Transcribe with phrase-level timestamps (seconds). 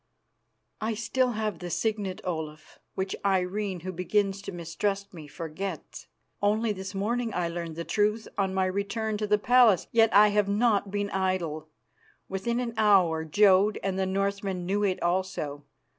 [0.81, 6.07] "I still have the signet, Olaf, which Irene, who begins to mistrust me, forgets.
[6.41, 10.29] Only this morning I learned the truth on my return to the palace; yet I
[10.29, 11.69] have not been idle.
[12.27, 15.65] Within an hour Jodd and the Northmen knew it also.